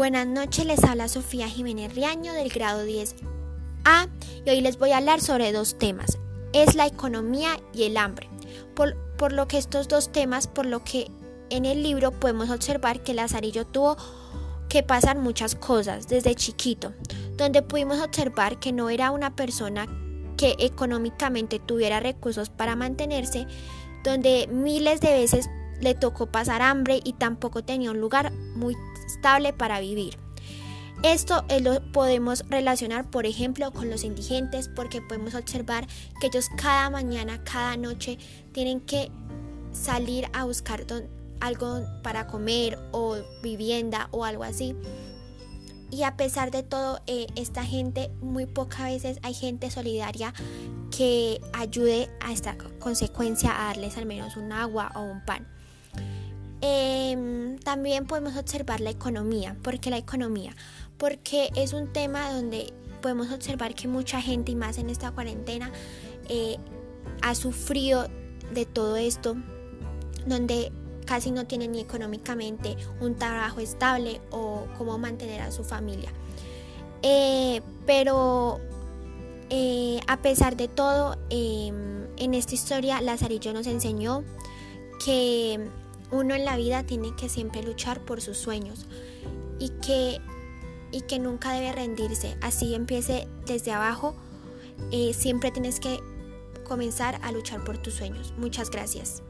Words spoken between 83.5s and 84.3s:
nos enseñó